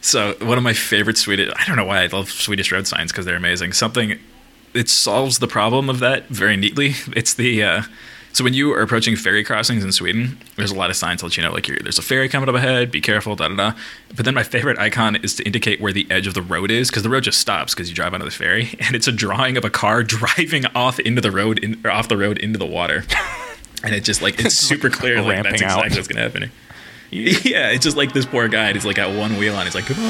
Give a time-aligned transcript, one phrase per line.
[0.00, 3.12] So one of my favorite Swedish I don't know why I love Swedish road signs
[3.12, 3.72] because they're amazing.
[3.72, 4.18] Something
[4.72, 6.94] it solves the problem of that very neatly.
[7.14, 7.82] It's the uh,
[8.32, 11.26] so when you are approaching ferry crossings in Sweden, there's a lot of signs to
[11.26, 13.72] let you know like there's a ferry coming up ahead, be careful, da da da.
[14.14, 16.90] But then my favorite icon is to indicate where the edge of the road is
[16.90, 19.56] because the road just stops because you drive onto the ferry, and it's a drawing
[19.56, 22.66] of a car driving off into the road in, or off the road into the
[22.66, 23.04] water,
[23.82, 25.96] and it just like it's, super clear like that's exactly out.
[25.96, 26.52] what's gonna happen.
[27.12, 28.72] Yeah, it's just like this poor guy.
[28.72, 29.66] He's like got one wheel on.
[29.66, 30.02] He's like goodbye.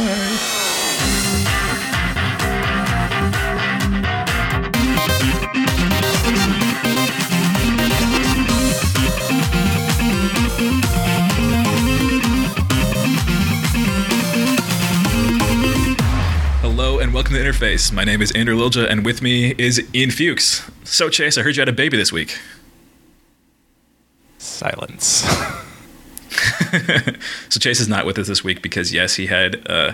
[16.61, 17.91] Hello, and welcome to Interface.
[17.91, 20.71] My name is Andrew Lilja, and with me is Ian Fuchs.
[20.85, 22.39] So, Chase, I heard you had a baby this week.
[24.37, 25.25] Silence.
[27.49, 29.93] so, Chase is not with us this week because, yes, he had uh,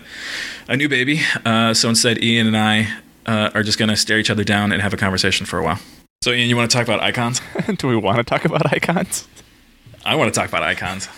[0.68, 1.20] a new baby.
[1.44, 2.88] Uh, so, instead, Ian and I
[3.26, 5.64] uh, are just going to stare each other down and have a conversation for a
[5.64, 5.78] while.
[6.22, 7.40] So, Ian, you want to talk about icons?
[7.76, 9.28] Do we want to talk about icons?
[10.04, 11.08] I want to talk about icons.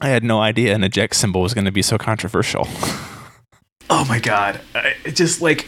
[0.00, 2.68] I had no idea an eject symbol was going to be so controversial.
[3.90, 4.60] Oh my god!
[4.74, 5.66] I, just like.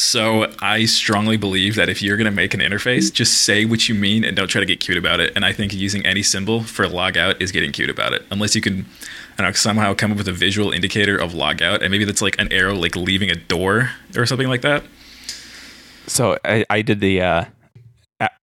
[0.00, 3.86] So I strongly believe that if you're going to make an interface, just say what
[3.86, 5.30] you mean and don't try to get cute about it.
[5.36, 8.62] And I think using any symbol for logout is getting cute about it, unless you
[8.62, 8.86] can,
[9.38, 12.40] I know, somehow come up with a visual indicator of logout, and maybe that's like
[12.40, 14.84] an arrow like leaving a door or something like that.
[16.06, 17.20] So I, I did the.
[17.20, 17.44] Uh,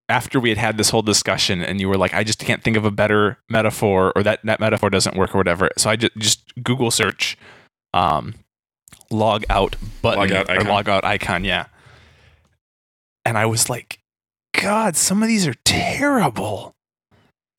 [0.10, 2.78] after we had had this whole discussion, and you were like, "I just can't think
[2.78, 6.16] of a better metaphor, or that that metaphor doesn't work, or whatever." So I just
[6.18, 7.38] just Google search
[7.94, 8.36] um,
[9.12, 11.44] log out button log out or log out icon.
[11.44, 11.68] Yeah.
[13.26, 14.00] And I was like,
[14.54, 16.76] God, some of these are terrible.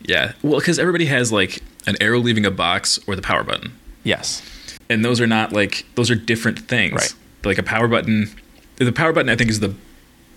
[0.01, 0.33] Yeah.
[0.43, 3.77] Well, because everybody has like an arrow leaving a box or the power button.
[4.05, 4.43] Yes.
[4.89, 6.95] And those are not like, those are different things.
[6.95, 7.15] Right.
[7.45, 8.35] Like a power button,
[8.77, 9.75] the power button, I think, is the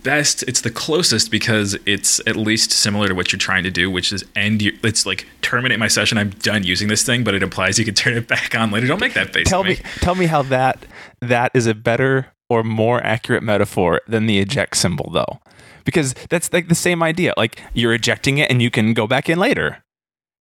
[0.03, 3.89] best it's the closest because it's at least similar to what you're trying to do
[3.89, 7.35] which is end your, it's like terminate my session i'm done using this thing but
[7.35, 9.71] it implies you can turn it back on later don't make that face tell me.
[9.71, 10.85] me tell me how that
[11.21, 15.39] that is a better or more accurate metaphor than the eject symbol though
[15.83, 19.29] because that's like the same idea like you're ejecting it and you can go back
[19.29, 19.83] in later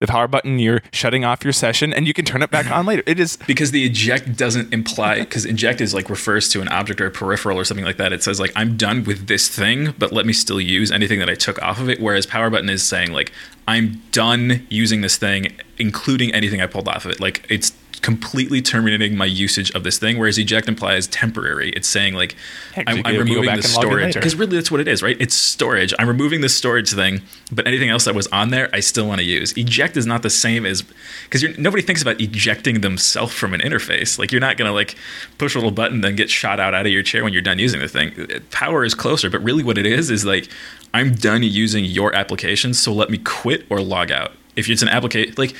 [0.00, 2.86] the power button, you're shutting off your session and you can turn it back on
[2.86, 3.02] later.
[3.06, 7.00] It is because the eject doesn't imply because eject is like refers to an object
[7.00, 8.12] or a peripheral or something like that.
[8.12, 11.28] It says like I'm done with this thing, but let me still use anything that
[11.28, 12.00] I took off of it.
[12.00, 13.30] Whereas power button is saying like
[13.69, 17.20] I'm done using this thing, including anything I pulled off of it.
[17.20, 17.72] Like it's
[18.03, 20.19] completely terminating my usage of this thing.
[20.19, 21.71] Whereas eject implies temporary.
[21.71, 22.37] It's saying like
[22.72, 25.16] Heck, I'm, I'm removing the storage because really that's what it is, right?
[25.21, 25.93] It's storage.
[25.99, 27.22] I'm removing the storage thing,
[27.53, 29.53] but anything else that was on there, I still want to use.
[29.56, 30.83] Eject is not the same as
[31.25, 34.19] because nobody thinks about ejecting themselves from an interface.
[34.19, 34.97] Like you're not gonna like
[35.38, 37.59] push a little button then get shot out out of your chair when you're done
[37.59, 38.12] using the thing.
[38.50, 40.49] Power is closer, but really what it is is like
[40.93, 44.32] I'm done using your application, so let me quit or log out.
[44.56, 45.55] If it's an application like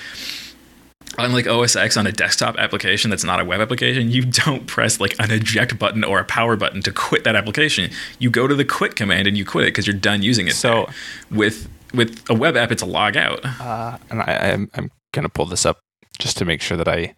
[1.25, 5.01] unlike OS X on a desktop application that's not a web application, you don't press
[5.01, 7.91] like an eject button or a power button to quit that application.
[8.19, 10.55] You go to the quit command and you quit it because you're done using it.
[10.55, 10.89] So
[11.31, 13.41] with with a web app, it's a log out.
[13.45, 15.81] Uh, and I, am I'm, I'm gonna pull this up
[16.19, 17.15] just to make sure that I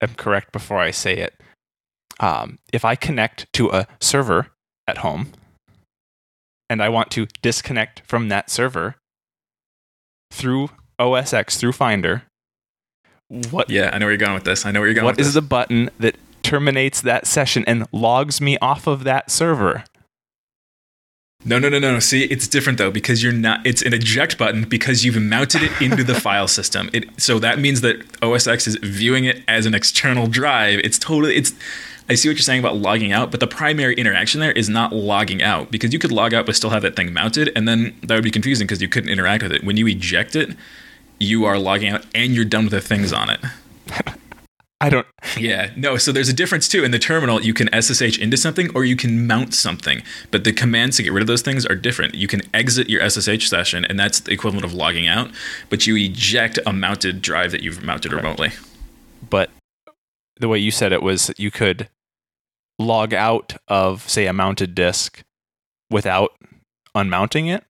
[0.00, 1.34] am correct before I say it.
[2.20, 4.48] Um, if I connect to a server
[4.86, 5.32] at home
[6.70, 8.96] and I want to disconnect from that server
[10.30, 12.22] through OS X through Finder,
[13.28, 13.70] what?
[13.70, 14.66] Yeah i know where you're going with this.
[14.66, 18.40] I know where you're going What is the button that terminates that session and logs
[18.40, 19.84] me off of that server?
[21.44, 24.68] No no no no see it's different though because you're not it's an eject button
[24.68, 26.90] because you've mounted it into the file system.
[26.92, 30.80] It so that means that osx is viewing it as an external drive.
[30.80, 31.52] It's totally it's
[32.08, 34.92] I see what you're saying about logging out, but the primary interaction there is not
[34.92, 37.96] logging out because you could log out but still have that thing mounted, and then
[38.02, 39.64] that would be confusing because you couldn't interact with it.
[39.64, 40.56] When you eject it,
[41.18, 43.40] you are logging out and you're done with the things on it.
[44.78, 45.06] I don't.
[45.38, 45.96] Yeah, no.
[45.96, 46.84] So there's a difference too.
[46.84, 50.52] In the terminal, you can SSH into something or you can mount something, but the
[50.52, 52.14] commands to get rid of those things are different.
[52.14, 55.30] You can exit your SSH session, and that's the equivalent of logging out,
[55.70, 58.22] but you eject a mounted drive that you've mounted Correct.
[58.22, 58.50] remotely.
[59.28, 59.48] But
[60.38, 61.88] the way you said it was you could
[62.78, 65.22] log out of, say, a mounted disk
[65.90, 66.32] without
[66.94, 67.64] unmounting it.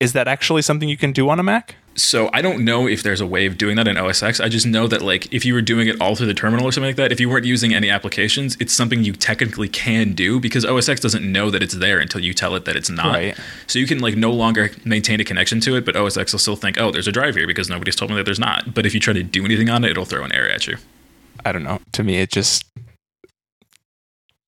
[0.00, 1.76] Is that actually something you can do on a Mac?
[1.96, 4.40] So I don't know if there's a way of doing that in OS X.
[4.40, 6.72] I just know that like if you were doing it all through the terminal or
[6.72, 10.40] something like that, if you weren't using any applications, it's something you technically can do
[10.40, 13.14] because OS X doesn't know that it's there until you tell it that it's not.
[13.14, 13.38] Right.
[13.66, 16.40] So you can like no longer maintain a connection to it, but OS X will
[16.40, 18.74] still think, oh, there's a drive here because nobody's told me that there's not.
[18.74, 20.78] But if you try to do anything on it, it'll throw an error at you.
[21.44, 21.80] I don't know.
[21.92, 22.64] To me, it just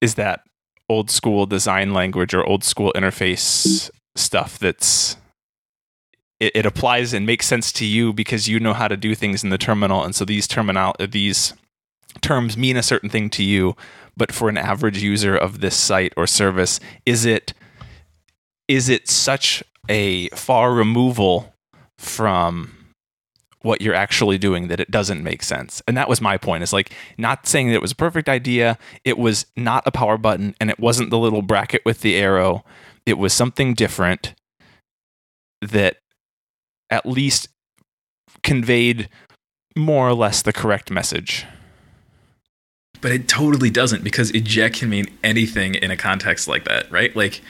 [0.00, 0.42] is that
[0.88, 5.16] old school design language or old school interface stuff that's
[6.40, 9.42] it, it, applies and makes sense to you because you know how to do things
[9.42, 11.54] in the terminal and so these terminal these
[12.20, 13.76] terms mean a certain thing to you
[14.16, 17.52] but for an average user of this site or service is it
[18.68, 21.54] is it such a far removal
[21.98, 22.76] from
[23.66, 25.82] what you're actually doing that it doesn't make sense.
[25.88, 26.62] And that was my point.
[26.62, 28.78] It's like not saying that it was a perfect idea.
[29.04, 32.64] It was not a power button and it wasn't the little bracket with the arrow.
[33.04, 34.34] It was something different
[35.60, 35.96] that
[36.90, 37.48] at least
[38.42, 39.08] conveyed
[39.76, 41.44] more or less the correct message.
[43.00, 47.14] But it totally doesn't because eject can mean anything in a context like that, right?
[47.14, 47.42] Like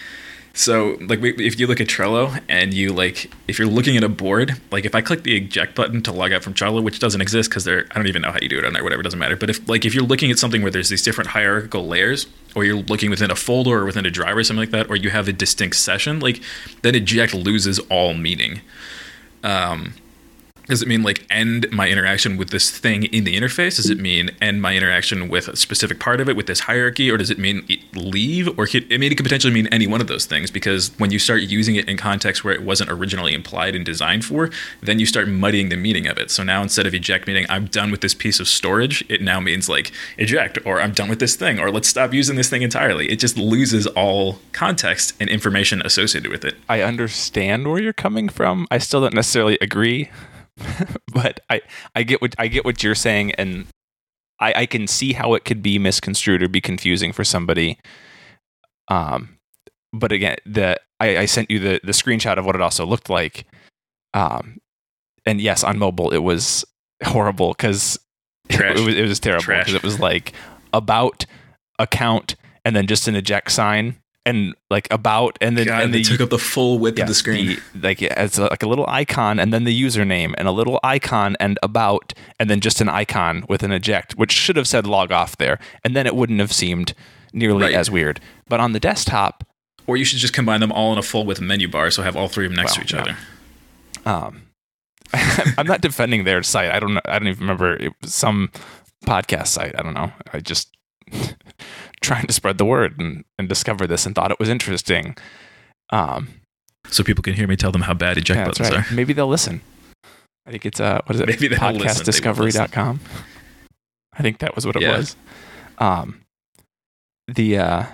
[0.56, 4.08] so, like, if you look at Trello and you like, if you're looking at a
[4.08, 7.20] board, like, if I click the eject button to log out from Trello, which doesn't
[7.20, 9.18] exist because there, I don't even know how you do it on there, whatever, doesn't
[9.18, 9.36] matter.
[9.36, 12.64] But if, like, if you're looking at something where there's these different hierarchical layers, or
[12.64, 15.10] you're looking within a folder or within a driver or something like that, or you
[15.10, 16.40] have a distinct session, like,
[16.80, 18.62] then eject loses all meaning.
[19.46, 19.94] Um,
[20.66, 23.76] does it mean like end my interaction with this thing in the interface?
[23.76, 27.10] Does it mean end my interaction with a specific part of it with this hierarchy,
[27.10, 28.58] or does it mean leave?
[28.58, 31.10] Or could, I mean, it could potentially mean any one of those things because when
[31.10, 34.50] you start using it in context where it wasn't originally implied and designed for,
[34.82, 36.30] then you start muddying the meaning of it.
[36.30, 39.40] So now instead of eject meaning I'm done with this piece of storage, it now
[39.40, 42.62] means like eject or I'm done with this thing or let's stop using this thing
[42.62, 43.08] entirely.
[43.08, 46.56] It just loses all context and information associated with it.
[46.68, 48.66] I understand where you're coming from.
[48.70, 50.10] I still don't necessarily agree
[51.12, 51.62] but I
[51.94, 53.66] I get what I get what you're saying, and
[54.40, 57.78] I I can see how it could be misconstrued or be confusing for somebody.
[58.88, 59.38] Um,
[59.92, 63.10] but again, the I, I sent you the the screenshot of what it also looked
[63.10, 63.46] like.
[64.14, 64.58] Um,
[65.26, 66.64] and yes, on mobile it was
[67.04, 67.98] horrible because
[68.48, 70.32] it, was it was terrible because it was like
[70.72, 71.26] about
[71.78, 76.02] account and then just an eject sign and like about and then God, and they
[76.02, 77.58] took up the full width yeah, of the screen.
[77.74, 81.36] The, like it's like a little icon and then the username and a little icon
[81.40, 85.12] and about and then just an icon with an eject, which should have said log
[85.12, 86.92] off there, and then it wouldn't have seemed
[87.32, 87.74] nearly right.
[87.74, 88.20] as weird.
[88.48, 89.46] But on the desktop,
[89.86, 92.16] or you should just combine them all in a full width menu bar, so have
[92.16, 93.16] all three of them next well, to each yeah.
[94.04, 94.28] other.
[94.28, 94.42] Um,
[95.56, 96.72] I'm not defending their site.
[96.72, 97.00] I don't know.
[97.04, 98.50] I don't even remember it was some
[99.06, 99.78] podcast site.
[99.78, 100.12] I don't know.
[100.32, 100.76] I just
[102.06, 105.16] trying to spread the word and, and discover this and thought it was interesting.
[105.90, 106.28] Um,
[106.88, 108.90] so people can hear me tell them how bad eject yeah, buttons right.
[108.90, 108.94] are.
[108.94, 109.60] Maybe they'll listen.
[110.46, 111.28] I think it's uh what is it?
[111.28, 113.00] Maybe podcastdiscovery.com.
[114.12, 114.96] I think that was what it yeah.
[114.96, 115.16] was.
[115.78, 116.22] Um
[117.26, 117.86] the uh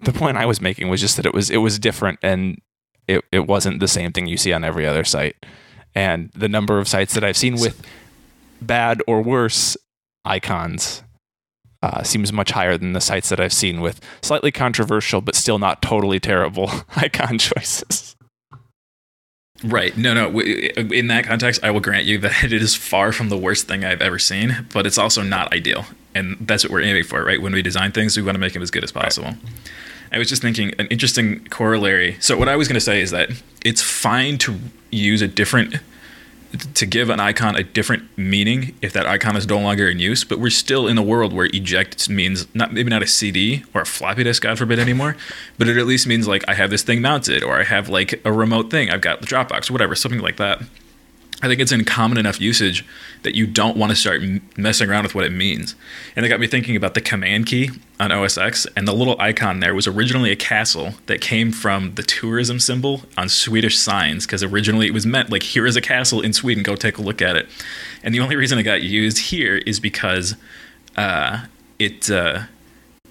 [0.00, 2.60] the point I was making was just that it was it was different and
[3.06, 5.36] it, it wasn't the same thing you see on every other site.
[5.94, 7.82] And the number of sites that I've seen with
[8.60, 9.76] bad or worse
[10.24, 11.02] icons
[11.82, 15.58] uh, seems much higher than the sites that I've seen with slightly controversial but still
[15.58, 18.16] not totally terrible icon choices.
[19.64, 19.96] Right.
[19.96, 20.38] No, no.
[20.40, 23.84] In that context, I will grant you that it is far from the worst thing
[23.84, 25.86] I've ever seen, but it's also not ideal.
[26.14, 27.40] And that's what we're aiming for, right?
[27.40, 29.28] When we design things, we want to make them as good as possible.
[29.28, 29.38] Right.
[30.12, 32.16] I was just thinking an interesting corollary.
[32.20, 33.30] So, what I was going to say is that
[33.64, 34.58] it's fine to
[34.90, 35.76] use a different
[36.74, 40.24] to give an icon a different meaning if that icon is no longer in use.
[40.24, 43.82] But we're still in a world where eject means not maybe not a CD or
[43.82, 45.16] a floppy disk, God forbid, anymore.
[45.58, 48.20] But it at least means like I have this thing mounted, or I have like
[48.26, 48.90] a remote thing.
[48.90, 50.60] I've got the Dropbox, whatever, something like that.
[51.42, 52.84] I think it's in common enough usage
[53.22, 54.22] that you don't want to start
[54.56, 55.74] messing around with what it means.
[56.14, 59.20] And it got me thinking about the command key on OS X, and the little
[59.20, 64.24] icon there was originally a castle that came from the tourism symbol on Swedish signs,
[64.24, 67.02] because originally it was meant like, here is a castle in Sweden, go take a
[67.02, 67.46] look at it.
[68.02, 70.36] And the only reason it got used here is because
[70.96, 71.44] uh,
[71.78, 72.10] it.
[72.10, 72.44] Uh,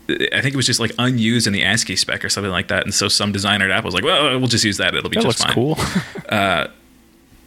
[0.07, 2.83] I think it was just like unused in the ASCII spec or something like that,
[2.83, 5.15] and so some designer at Apple was like, "Well, we'll just use that; it'll be
[5.15, 5.77] that just looks fine." Cool.
[6.29, 6.67] uh,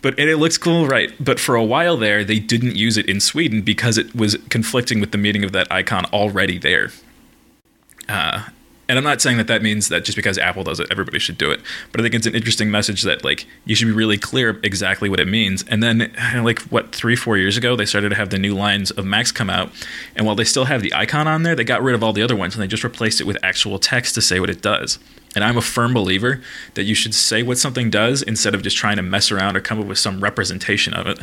[0.03, 1.13] but and it looks cool, right?
[1.21, 5.01] But for a while there, they didn't use it in Sweden because it was conflicting
[5.01, 6.91] with the meaning of that icon already there.
[8.09, 8.45] Uh,
[8.89, 11.37] and I'm not saying that that means that just because Apple does it, everybody should
[11.37, 11.61] do it.
[11.93, 15.11] But I think it's an interesting message that like you should be really clear exactly
[15.11, 15.63] what it means.
[15.69, 16.11] And then
[16.43, 19.31] like what three four years ago, they started to have the new lines of Macs
[19.31, 19.71] come out,
[20.17, 22.23] and while they still have the icon on there, they got rid of all the
[22.23, 24.99] other ones and they just replaced it with actual text to say what it does.
[25.39, 26.41] And I'm a firm believer
[26.75, 29.61] that you should say what something does instead of just trying to mess around or
[29.61, 31.21] come up with some representation of it.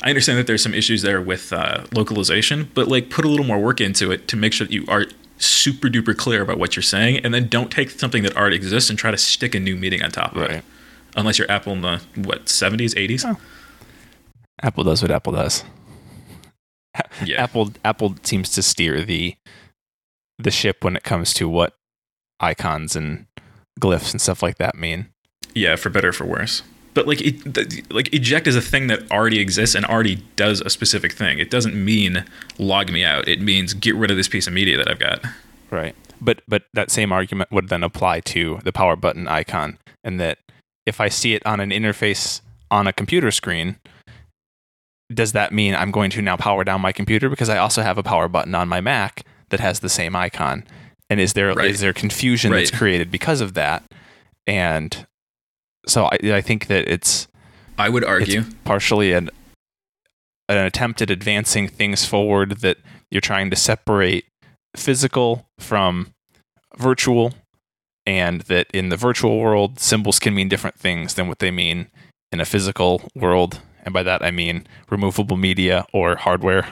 [0.00, 3.44] I understand that there's some issues there with uh, localization, but like put a little
[3.44, 5.06] more work into it to make sure that you are
[5.38, 8.90] super duper clear about what you're saying, and then don't take something that already exists
[8.90, 10.50] and try to stick a new meaning on top of right.
[10.52, 10.64] it.
[11.16, 13.24] Unless you're Apple in the what 70s, 80s.
[13.26, 13.40] Oh.
[14.62, 15.64] Apple does what Apple does.
[17.24, 17.42] Yeah.
[17.42, 19.34] Apple Apple seems to steer the
[20.38, 21.74] the ship when it comes to what
[22.40, 23.26] icons and
[23.78, 25.08] glyphs and stuff like that mean.
[25.54, 26.62] Yeah, for better or for worse.
[26.94, 30.60] But like, it, the, like eject is a thing that already exists and already does
[30.60, 31.38] a specific thing.
[31.38, 32.24] It doesn't mean
[32.58, 33.28] log me out.
[33.28, 35.24] It means get rid of this piece of media that I've got.
[35.70, 35.94] Right.
[36.20, 40.38] But but that same argument would then apply to the power button icon, and that
[40.86, 43.76] if I see it on an interface on a computer screen,
[45.12, 47.98] does that mean I'm going to now power down my computer because I also have
[47.98, 50.64] a power button on my Mac that has the same icon?
[51.10, 51.76] And is there is Right.
[51.78, 53.82] there confusion that's created because of that?
[54.46, 55.06] And
[55.86, 57.28] so I, I think that it's
[57.78, 58.44] I would argue.
[58.64, 59.30] partially an
[60.48, 62.78] an attempt at advancing things forward that
[63.10, 64.24] you're trying to separate
[64.76, 66.14] physical from
[66.76, 67.34] virtual
[68.06, 71.88] and that in the virtual world symbols can mean different things than what they mean
[72.32, 76.68] in a physical world and by that I mean removable media or hardware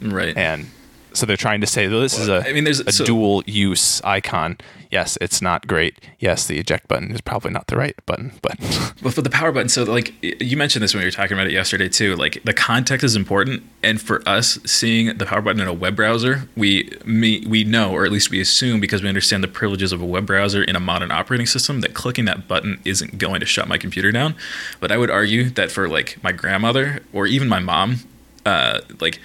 [0.00, 0.36] right.
[0.36, 0.66] and
[1.12, 3.42] so they're trying to say well, this is a I mean, there's a so- dual
[3.46, 4.58] use icon.
[4.90, 6.00] Yes, it's not great.
[6.18, 8.58] Yes, the eject button is probably not the right button, but
[9.02, 11.46] Well, for the power button, so like you mentioned this when we were talking about
[11.46, 12.16] it yesterday too.
[12.16, 15.94] Like the context is important, and for us, seeing the power button in a web
[15.94, 19.92] browser, we me, we know, or at least we assume, because we understand the privileges
[19.92, 23.38] of a web browser in a modern operating system, that clicking that button isn't going
[23.40, 24.34] to shut my computer down.
[24.80, 27.98] But I would argue that for like my grandmother or even my mom,
[28.44, 29.20] uh, like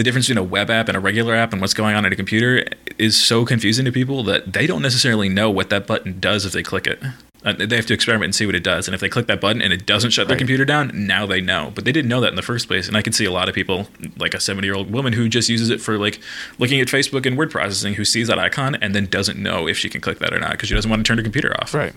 [0.00, 2.12] the difference between a web app and a regular app and what's going on in
[2.12, 2.64] a computer
[2.96, 6.54] is so confusing to people that they don't necessarily know what that button does if
[6.54, 7.02] they click it.
[7.44, 8.88] Uh, they have to experiment and see what it does.
[8.88, 10.38] And if they click that button and it doesn't shut their Right.
[10.38, 11.70] computer down, now they know.
[11.74, 12.88] But they didn't know that in the first place.
[12.88, 15.28] And I can see a lot of people, like a 70 year old woman who
[15.28, 16.18] just uses it for like
[16.58, 19.76] looking at Facebook and word processing, who sees that icon and then doesn't know if
[19.76, 21.74] she can click that or not because she doesn't want to turn her computer off.
[21.74, 21.92] Right.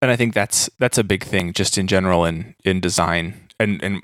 [0.00, 3.34] And I think that's that's a big thing just in general in in design.
[3.60, 4.00] And and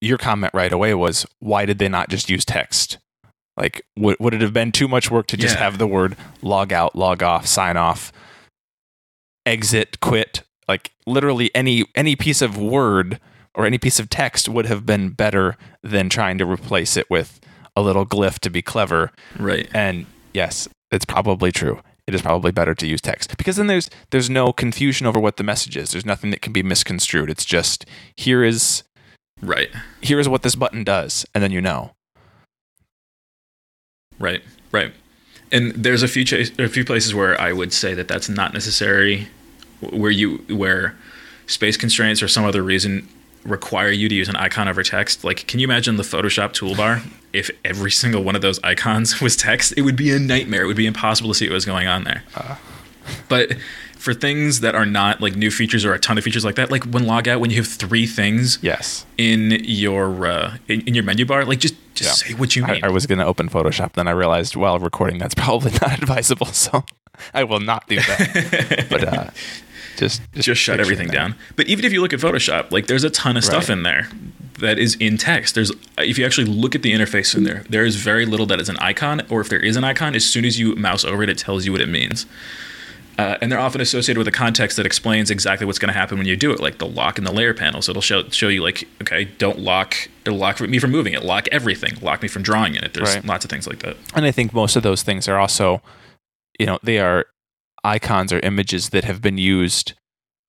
[0.00, 2.98] your comment right away was why did they not just use text?
[3.56, 5.62] Like would would it have been too much work to just Yeah.
[5.64, 8.12] have the word log out, log off, sign off,
[9.46, 10.42] exit, quit?
[10.68, 13.20] Like literally any any piece of word
[13.54, 17.40] or any piece of text would have been better than trying to replace it with
[17.76, 19.68] a little glyph to be clever Right.
[19.74, 21.80] and yes, it's probably true.
[22.06, 25.36] It is probably better to use text because then there's there's no confusion over what
[25.36, 25.90] the message is.
[25.90, 27.30] There's nothing that can be misconstrued.
[27.30, 27.84] It's just
[28.16, 28.82] here is
[29.42, 29.70] Right.
[30.02, 31.92] here is what this button does, and then you know.
[34.18, 34.92] Right, right.
[35.50, 36.24] And there's a few
[36.58, 39.28] a few places where I would say that that's not necessary,
[39.80, 40.96] where you where
[41.46, 43.08] space constraints or some other reason
[43.44, 45.24] require you to use an icon over text.
[45.24, 49.36] Like, can you imagine the Photoshop toolbar if every single one of those icons was
[49.36, 49.72] text?
[49.76, 50.64] It would be a nightmare.
[50.64, 52.22] It would be impossible to see what was going on there.
[52.36, 52.60] Ah.
[53.28, 53.56] But
[54.00, 56.70] for things that are not like new features or a ton of features like that,
[56.70, 61.04] like when logout, when you have three things Yes, in your uh, in, in your
[61.04, 62.28] menu bar, like just just Yeah.
[62.30, 62.84] say what you I, mean.
[62.84, 66.46] I was going to open Photoshop, then I realized while recording that's probably not advisable,
[66.46, 66.84] so
[67.34, 68.86] I will not do that.
[68.90, 69.30] but uh,
[69.96, 71.14] just just shut everything that.
[71.14, 71.34] down.
[71.56, 73.76] But even if you look at Photoshop, like there's a ton of stuff Right.
[73.76, 74.08] in there
[74.60, 75.54] that is in text.
[75.54, 78.60] There's if you actually look at the interface in there, there is very little that
[78.60, 81.22] is an icon, or if there is an icon, as soon as you mouse over
[81.22, 82.24] it, it tells you what it means.
[83.18, 86.16] Uh, and they're often associated with a context that explains exactly what's going to happen
[86.16, 87.82] when you do it, like the lock in the layer panel.
[87.82, 91.22] So it'll show show you like, okay, don't lock, it'll lock me from moving it,
[91.22, 92.94] lock everything, lock me from drawing in it.
[92.94, 93.24] There's Right.
[93.24, 93.96] lots of things like that.
[94.14, 95.82] And I think most of those things are also,
[96.58, 97.26] you know, they are
[97.84, 99.92] icons or images that have been used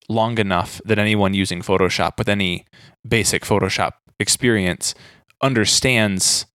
[0.08, 2.66] long enough that anyone using Photoshop with any
[3.06, 4.94] basic Photoshop experience
[5.42, 6.46] understands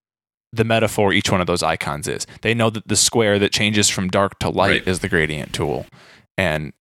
[0.52, 2.26] the metaphor each one of those icons is.
[2.42, 4.88] They know that the square that changes from dark to light Right.
[4.88, 5.86] is the gradient tool.
[6.36, 6.72] And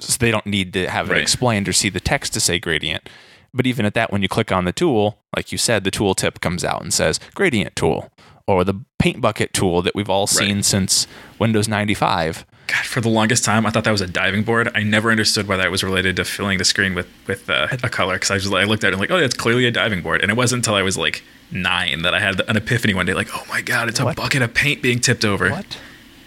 [0.00, 3.08] so they don't need to have it explained or see the text to say gradient.
[3.52, 6.14] But even at that, when you click on the tool, like you said, the tool
[6.16, 8.10] tip comes out and says gradient tool
[8.48, 11.06] or the paint bucket tool that we've all seen since
[11.38, 12.44] Windows 95.
[12.66, 14.70] God, for the longest time, I thought that was a diving board.
[14.74, 17.88] I never understood why that was related to filling the screen with with uh, a
[17.90, 18.14] color.
[18.14, 20.20] Because I just I looked at it and like, oh, that's clearly a diving board.
[20.22, 21.22] And it wasn't until I was like
[21.54, 24.42] nine that I had an epiphany one day, like, oh my god, it's a bucket
[24.42, 25.50] of paint being tipped over.
[25.50, 25.78] What?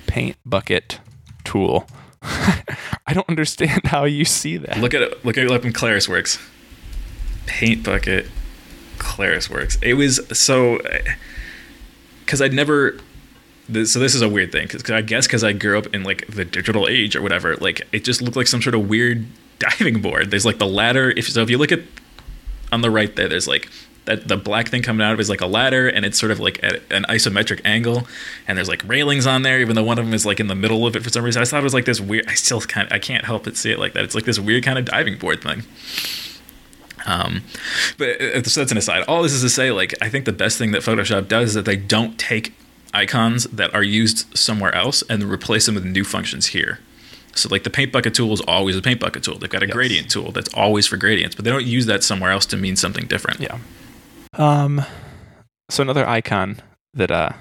[0.07, 0.99] Paint bucket
[1.43, 1.87] tool.
[2.21, 4.77] I don't understand how you see that.
[4.79, 5.25] Look at it.
[5.25, 6.41] Look at it up in ClarisWorks.
[7.45, 8.27] Paint bucket,
[8.97, 9.81] ClarisWorks.
[9.83, 10.79] It was so
[12.25, 12.99] because I'd never.
[13.69, 16.03] This, so this is a weird thing because I guess because I grew up in
[16.03, 19.25] like the digital age or whatever, like it just looked like some sort of weird
[19.59, 20.31] diving board.
[20.31, 21.11] There's like the ladder.
[21.11, 21.81] If so, if you look at
[22.71, 23.69] on the right there, there's like
[24.07, 26.31] that the black thing coming out of it is like a ladder, and it's sort
[26.31, 28.07] of like at an isometric angle,
[28.47, 30.55] and there's like railings on there, even though one of them is like in the
[30.55, 31.41] middle of it for some reason.
[31.41, 32.25] I thought it was like this weird.
[32.27, 34.03] I still kind I can't help but see it like that.
[34.03, 35.63] It's like this weird kind of diving board thing.
[37.05, 37.43] Um,
[37.97, 39.03] but uh, so that's an aside.
[39.07, 41.53] All this is to say, like, I think the best thing that Photoshop does is
[41.55, 42.53] that they don't take
[42.93, 46.79] icons that are used somewhere else and replace them with new functions here.
[47.33, 49.37] So, like, the paint bucket tool is always a paint bucket tool.
[49.37, 49.73] They've got a Yes.
[49.73, 52.75] gradient tool that's always for gradients, but they don't use that somewhere else to mean
[52.75, 53.39] something different.
[53.39, 53.59] Yeah.
[54.37, 54.83] Um.
[55.69, 56.61] So another icon
[56.93, 57.31] that uh,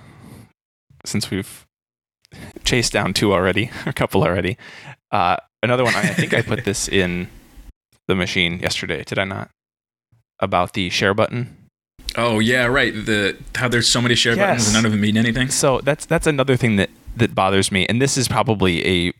[1.04, 1.64] since we've
[2.64, 4.56] chased down two already, a couple already,
[5.12, 5.94] uh, another one.
[5.94, 7.28] I, I think I put this in
[8.08, 9.04] the machine yesterday.
[9.04, 9.50] Did I not?
[10.38, 11.56] About the share button.
[12.16, 12.92] Oh yeah, right.
[12.92, 15.48] The how there's so many share buttons and none of them mean anything.
[15.48, 19.12] So that's that's another thing that that bothers me, and this is probably a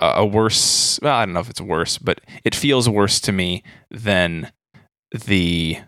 [0.00, 0.98] a worse.
[1.02, 4.50] Well, I don't know if it's worse, but it feels worse to me than
[5.12, 5.78] the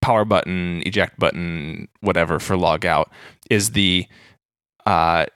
[0.00, 3.10] power button, eject button, whatever for log out
[3.50, 4.06] is the
[4.86, 5.26] uh,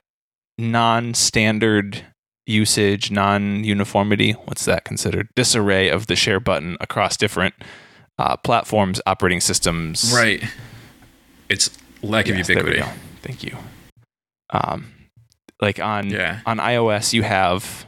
[0.57, 2.05] non-standard
[2.45, 4.31] usage, non-uniformity.
[4.33, 5.29] What's that considered?
[5.35, 7.53] Disarray of the share button across different
[8.17, 10.11] uh, platforms, operating systems.
[10.15, 10.43] Right.
[11.49, 11.69] It's
[12.01, 12.91] lack of Yes, there we ubiquity.
[12.91, 12.97] go.
[13.21, 13.57] Thank you.
[14.49, 14.93] Um,
[15.61, 16.41] like on Yeah.
[16.45, 17.85] on iOS, you have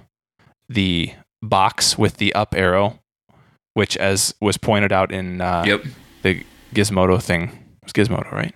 [0.69, 2.99] the box with the up arrow,
[3.73, 5.83] which, as was pointed out in uh, Yep.
[6.23, 6.43] the
[6.75, 8.53] Gizmodo thing, it was Gizmodo, right?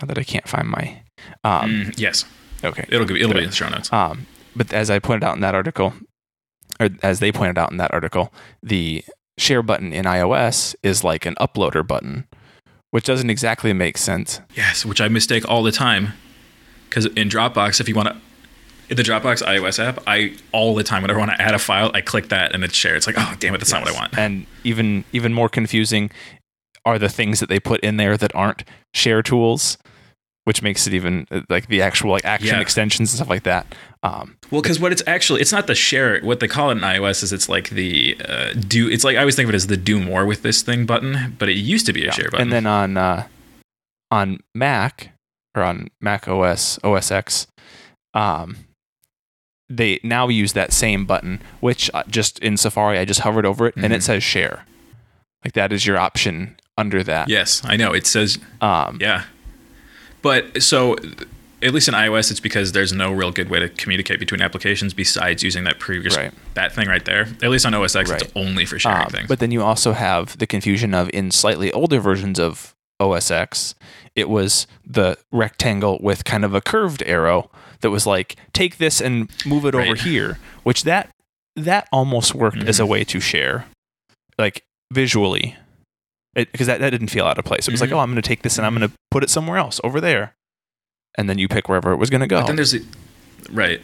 [0.00, 1.02] Not that I can't find my.
[1.44, 2.24] Um, Mm, yes.
[2.64, 2.84] Okay.
[2.88, 3.92] It'll give, it'll be in the show notes.
[3.92, 5.92] Um, but as I pointed out in that article,
[6.80, 8.32] or as they pointed out in that article,
[8.62, 9.04] the
[9.36, 12.26] share button in iOS is like an uploader button,
[12.90, 14.40] which doesn't exactly make sense.
[14.54, 16.12] Yes, which I mistake all the time.
[16.88, 18.16] Because in Dropbox, if you want to,
[18.88, 21.58] in the Dropbox iOS app, I all the time whenever I want to add a
[21.58, 22.96] file, I click that and it's shared.
[22.96, 24.16] It's like, oh damn it, that's not what I want.
[24.16, 26.10] And even even more confusing
[26.88, 28.64] are the things that they put in there that aren't
[28.94, 29.76] share tools,
[30.44, 32.60] which makes it even uh, like the actual like action Yeah.
[32.62, 33.66] extensions and stuff like that.
[34.02, 36.20] Um, Well, because what it's actually, it's not the share.
[36.22, 38.88] What they call it in iOS is it's like the uh, do.
[38.88, 41.36] It's like I always think of it as the do more with this thing button,
[41.38, 42.10] but it used to be a yeah.
[42.12, 42.42] share button.
[42.42, 43.26] And then on uh,
[44.10, 45.12] on Mac
[45.54, 47.46] or on Mac OS OS X,
[48.14, 48.56] um,
[49.68, 53.66] they now use that same button, which uh, just in Safari I just hovered over
[53.66, 54.02] it and it Mhm.
[54.02, 54.64] says share.
[55.44, 57.28] Like that is your option under that.
[57.28, 59.24] yes, I know it says Um, yeah,
[60.22, 60.96] but so
[61.60, 64.94] at least in iOS, it's because there's no real good way to communicate between applications
[64.94, 66.32] besides using that previous Right.
[66.54, 67.22] that thing right there.
[67.42, 68.22] At least on OS X, Right.
[68.22, 69.26] it's only for sharing Um, things.
[69.28, 73.74] But then you also have the confusion of in slightly older versions of OS X,
[74.14, 79.00] it was the rectangle with kind of a curved arrow that was like, take this
[79.00, 81.10] and move it over here, which that
[81.56, 82.88] that almost worked as a Mhm.
[82.88, 83.64] way to share,
[84.38, 84.62] like
[84.92, 85.56] visually,
[86.34, 87.66] because that, that didn't feel out of place.
[87.68, 87.84] It was Mhm.
[87.84, 89.80] like, oh, I'm going to take this and I'm going to put it somewhere else
[89.82, 90.34] over there,
[91.16, 92.40] and then you pick wherever it was going to go.
[92.40, 92.84] But then there's the,
[93.50, 93.80] right.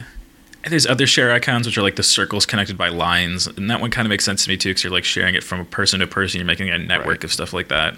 [0.62, 3.80] And there's other share icons, which are like the circles connected by lines, and that
[3.80, 5.64] one kind of makes sense to me too, because you're like sharing it from a
[5.64, 6.38] person to person.
[6.38, 7.24] You're making a network Right.
[7.24, 7.94] of stuff like that.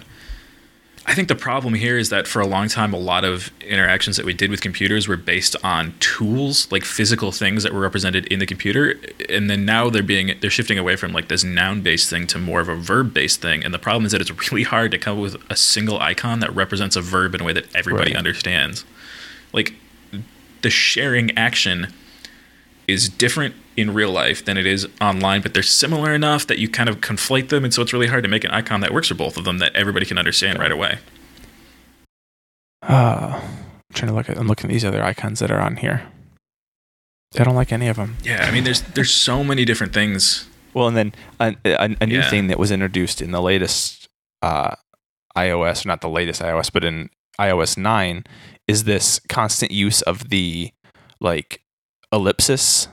[1.09, 4.17] I think the problem here is that for a long time, a lot of interactions
[4.17, 8.25] that we did with computers were based on tools, like physical things that were represented
[8.25, 8.95] in the computer,
[9.29, 12.59] and then now they're being they're shifting away from like this noun-based thing to more
[12.59, 13.63] of a verb-based thing.
[13.63, 16.41] And the problem is that it's really hard to come up with a single icon
[16.41, 18.17] that represents a verb in a way that everybody Right.
[18.17, 18.83] understands.
[19.53, 19.75] Like
[20.61, 21.93] the sharing action
[22.87, 26.69] is different in real life than it is online, but they're similar enough that you
[26.69, 29.09] kind of conflate them, and so it's really hard to make an icon that works
[29.09, 30.99] for both of them that everybody can understand right away.
[32.81, 34.37] Uh, I'm trying to look at.
[34.37, 36.03] I'm looking at these other icons that are on here.
[37.37, 38.17] I don't like any of them.
[38.23, 40.47] Yeah, I mean, there's there's so many different things.
[40.73, 42.29] Well, and then a, a, a new Yeah.
[42.29, 44.07] thing that was introduced in the latest
[44.41, 44.75] uh,
[45.35, 48.23] iOS, or not the latest iOS, but in iOS 9,
[48.67, 50.71] is this constant use of the
[51.19, 51.61] like
[52.11, 52.87] ellipsis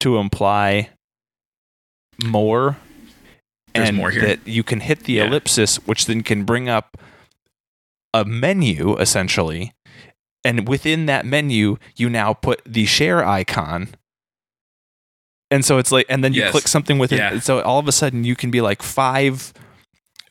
[0.00, 0.90] to imply
[2.24, 2.76] more.
[3.74, 4.22] There's and more here.
[4.26, 5.26] that you can hit the Yeah.
[5.26, 6.96] ellipsis, which then can bring up
[8.12, 9.72] a menu essentially.
[10.44, 13.88] And within that menu, you now put the share icon.
[15.50, 16.50] And so it's like, and then you Yes.
[16.52, 17.18] click something within.
[17.18, 17.38] Yeah.
[17.40, 19.52] So all of a sudden, you can be like five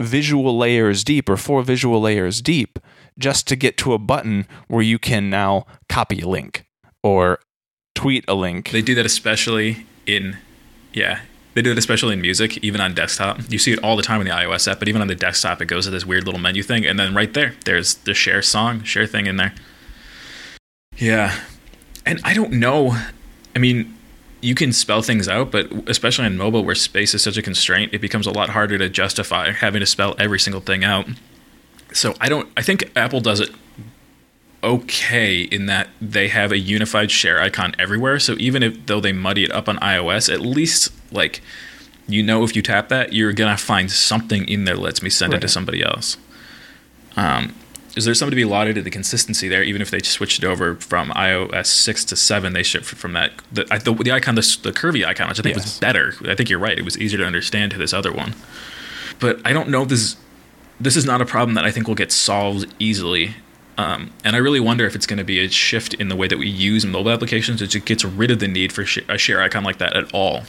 [0.01, 2.79] visual layers deep or four visual layers deep
[3.17, 6.65] just to get to a button where you can now copy a link
[7.03, 7.39] or
[7.95, 8.71] tweet a link.
[8.71, 10.37] They do that especially in,
[10.93, 11.21] yeah,
[11.53, 13.39] they do it especially in music, even on desktop.
[13.49, 15.61] You see it all the time in the iOS app, but even on the desktop,
[15.61, 18.41] it goes to this weird little menu thing, and then right there, there's the share
[18.41, 19.53] song, share thing in there.
[20.97, 21.39] Yeah,
[22.05, 22.97] and I don't know.
[23.55, 23.95] I mean,
[24.41, 27.93] you can spell things out, but especially on mobile where space is such a constraint,
[27.93, 31.07] it becomes a lot harder to justify having to spell every single thing out.
[31.93, 32.49] So I don't.
[32.55, 33.49] I think Apple does it
[34.63, 38.19] okay in that they have a unified share icon everywhere.
[38.19, 41.41] So even if though they muddy it up on iOS, at least like
[42.07, 45.09] you know if you tap that, you're gonna find something in there that lets me
[45.09, 46.17] send it to somebody else.
[47.15, 47.55] Um,
[47.95, 49.63] is there something to be lauded at the consistency there?
[49.63, 53.31] Even if they switched it over from iOS six to seven, they shipped from that
[53.51, 56.13] the the, the icon, the, the curvy icon, which I think was better.
[56.27, 58.35] I think you're right; it was easier to understand to this other one.
[59.19, 60.15] But I don't know if this
[60.79, 63.35] this is not a problem that I think will get solved easily.
[63.79, 66.27] Um, and I really wonder if it's going to be a shift in the way
[66.27, 69.17] that we use mobile applications, which it gets rid of the need for sh- a
[69.17, 70.43] share icon like that at all.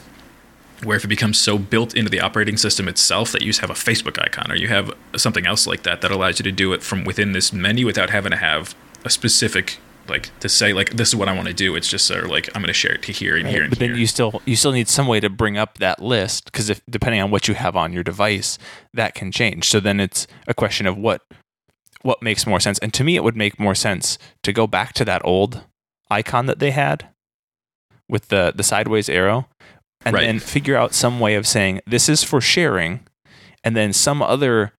[0.83, 3.71] Where if it becomes so built into the operating system itself that you just have
[3.71, 6.73] a Facebook icon or you have something else like that that allows you to do
[6.73, 10.95] it from within this menu without having to have a specific like to say like
[10.95, 11.77] this is what I want to do.
[11.77, 13.67] It's just sort of like I'm going to share it to here and here and
[13.67, 13.71] here.
[13.71, 16.69] but then you still you still need some way to bring up that list because
[16.69, 18.59] if depending on what you have on your device
[18.93, 21.23] that can change so then it's a question of what
[22.03, 24.93] what makes more sense and to me it would make more sense to go back
[24.95, 25.65] to that old
[26.11, 27.09] icon that they had
[28.09, 29.47] with the the sideways arrow
[30.05, 30.25] and Right.
[30.27, 33.01] then figure out some way of saying this is for sharing
[33.63, 34.73] and then some other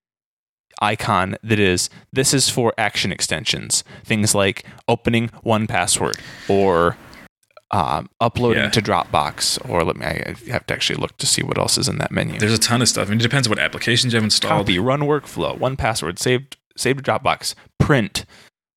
[0.82, 6.98] icon that is this is for action extensions things like opening one password or
[7.70, 8.70] um, uploading Yeah.
[8.72, 11.88] to dropbox or let me i have to actually look to see what else is
[11.88, 13.08] in that menu There's a ton of stuff.
[13.08, 14.66] I mean, it depends on what applications you have installed.
[14.66, 18.26] copy run workflow one password saved saved to dropbox print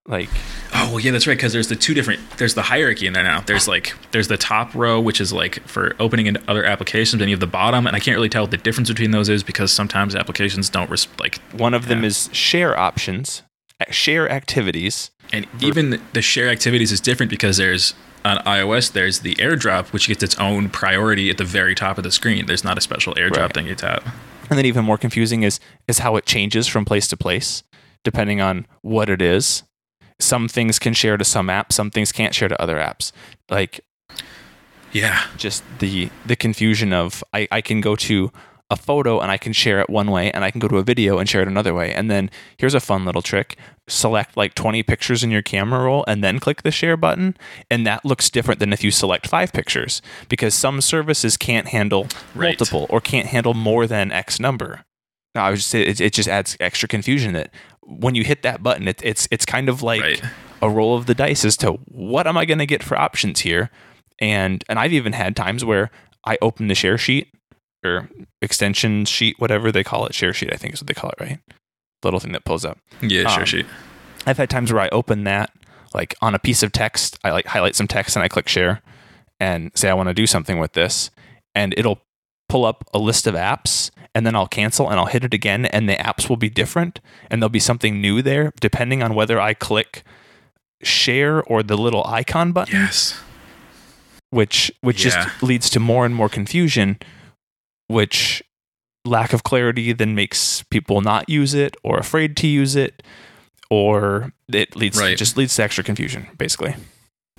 [0.07, 0.29] like
[0.77, 1.37] Oh well, yeah, that's right.
[1.37, 2.21] Because there's the two different.
[2.37, 3.41] There's the hierarchy in there now.
[3.41, 7.31] There's like there's the top row, which is like for opening into other applications, and
[7.31, 9.43] you have the bottom, and I can't really tell what the difference between those is
[9.45, 11.39] because sometimes applications don't res- like.
[11.53, 12.09] one of them Yeah.
[12.09, 13.43] is share options
[13.91, 19.35] share activities And even the share activities is different because there's on iOS there's the
[19.37, 22.47] AirDrop, which gets its own priority at the very top of the screen.
[22.47, 23.55] There's not a special AirDrop Right.
[23.55, 24.05] thing you tap.
[24.51, 27.63] and then even more confusing is is how it changes from place to place
[28.05, 29.65] depending on what it is
[30.21, 33.11] some things can share to some apps some things can't share to other apps
[33.51, 33.81] like
[34.93, 38.31] Yeah, just the the confusion of I, I can go to
[38.71, 40.83] a photo and I can share it one way and I can go to a
[40.83, 41.93] video and share it another way.
[41.93, 43.59] And then here's a fun little trick.
[43.89, 47.37] Select like 20 pictures in your camera roll and then click the share button.
[47.71, 52.07] And that looks different than if you select five pictures because some services can't handle
[52.35, 52.59] Right.
[52.59, 54.85] multiple or can't handle more than X number.
[55.35, 57.51] Now, I would just say it, it just adds extra confusion that
[57.87, 60.23] when you hit that button, it, it's it's kind of like Right.
[60.63, 63.41] a roll of the dice as to what am I going to get for options
[63.41, 63.71] here.
[64.21, 65.91] And and I've even had times where
[66.25, 67.29] I open the share sheet
[67.85, 68.09] or
[68.41, 71.21] extension sheet, whatever they call it, share sheet, I think is what they call it,
[71.21, 71.39] right?
[72.03, 72.79] Little thing that pulls up.
[73.03, 73.67] yeah, sure, Um, sheet.
[74.27, 75.51] I've had times where I open that
[75.93, 78.83] like on a piece of text, I like highlight some text and I click share
[79.41, 81.11] and say I want to do something with this
[81.55, 82.01] and it'll
[82.49, 85.67] pull up a list of apps and then I'll cancel and I'll hit it again
[85.67, 89.41] and the apps will be different and there'll be something new there depending on whether
[89.41, 90.03] I click
[90.83, 93.19] share or the little icon button Yes.
[94.31, 95.11] which which Yeah.
[95.25, 96.99] just leads to more and more confusion
[97.89, 98.43] which
[99.05, 103.03] lack of clarity then makes people not use it or afraid to use it
[103.71, 105.17] or it leads Right.
[105.17, 106.75] just leads to extra confusion basically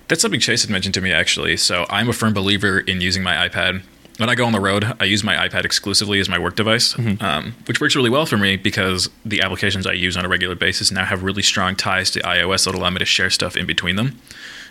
[0.08, 1.56] That's something Chase had mentioned to me actually.
[1.56, 3.82] So I'm a firm believer in using my iPad.
[4.18, 6.94] When I go on the road, I use my iPad exclusively as my work device,
[6.94, 7.22] Mm-hmm.
[7.22, 10.54] um, which works really well for me because the applications I use on a regular
[10.54, 13.66] basis now have really strong ties to iOS that allow me to share stuff in
[13.66, 14.18] between them.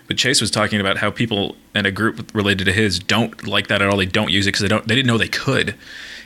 [0.08, 3.68] But Chase was talking about how people in a group related to his don't like
[3.68, 3.98] that at all.
[3.98, 4.88] They don't use it because they don't.
[4.88, 5.74] They didn't know they could,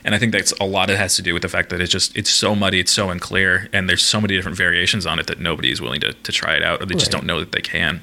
[0.03, 0.89] and I think that's a lot.
[0.89, 3.09] It has to do with the fact that it's just it's so muddy, it's so
[3.09, 6.31] unclear, and there's so many different variations on it that nobody is willing to to
[6.33, 8.01] try it out, or they just don't know that they can.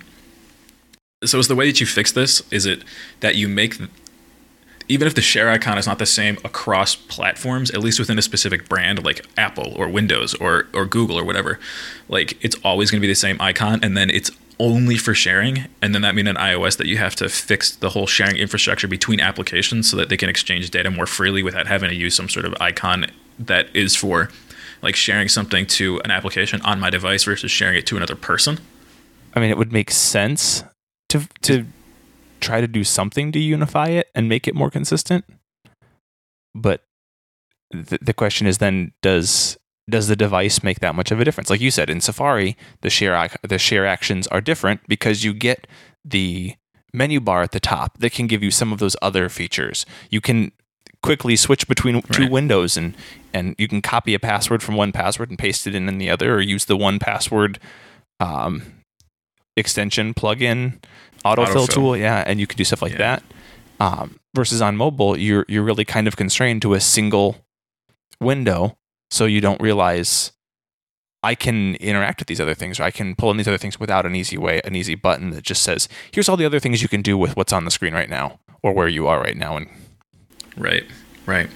[1.25, 2.43] So is the way that you fix this?
[2.51, 2.83] Is it
[3.21, 3.77] that you make
[4.89, 8.23] even if the share icon is not the same across platforms, at least within a
[8.23, 11.59] specific brand like Apple or Windows or or Google or whatever,
[12.09, 15.67] like it's always going to be the same icon, and then it's only for sharing,
[15.83, 18.89] and then that means in iOS that you have to fix the whole sharing infrastructure
[18.89, 22.29] between applications so that they can exchange data more freely without having to use some
[22.29, 23.07] sort of icon
[23.39, 24.31] that is for
[24.83, 28.59] like sharing something to an application on my device versus sharing it to another person.
[29.35, 30.65] i mean it would make sense
[31.09, 31.67] to to
[32.47, 35.25] try to do something to unify it and make it more consistent.
[36.55, 36.85] But
[37.71, 41.51] the, the question is then does does the device make that much of a difference?
[41.51, 45.67] Like you said in safari the share the share actions are different because you get
[46.05, 46.55] the
[46.93, 49.85] menu bar at the top that can give you some of those other features.
[50.11, 50.53] You can
[51.03, 52.31] quickly switch between two Right.
[52.31, 52.97] windows and
[53.33, 56.11] and you can copy a password from one password and paste it in in the
[56.11, 57.59] other or use the one password
[58.19, 58.63] um,
[59.57, 60.79] extension plugin
[61.25, 61.69] autofill Autofill.
[61.69, 62.99] tool yeah and you can do stuff like Yeah.
[62.99, 63.23] that
[63.81, 67.37] um, versus on mobile you're you're really kind of constrained to a single
[68.21, 68.77] window
[69.11, 70.33] so you don't realize
[71.23, 73.81] I can interact with these other things or I can pull in these other things
[73.81, 76.83] without an easy way an easy button that just says here's all the other things
[76.83, 79.37] you can do with what's on the screen right now or where you are right
[79.37, 79.69] now and
[80.57, 80.85] Right.
[81.27, 81.51] Right.